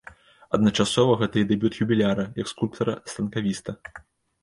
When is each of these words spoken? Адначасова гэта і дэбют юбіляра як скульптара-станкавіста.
Адначасова 0.57 1.17
гэта 1.21 1.35
і 1.43 1.45
дэбют 1.53 1.79
юбіляра 1.87 2.27
як 2.43 2.53
скульптара-станкавіста. 2.55 3.81